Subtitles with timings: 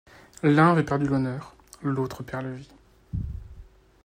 [0.41, 1.53] L’un avait perdu l’honneur,
[1.83, 2.71] l’autre perd la vie.